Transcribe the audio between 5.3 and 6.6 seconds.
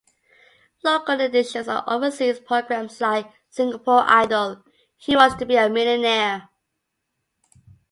to Be a Millionaire?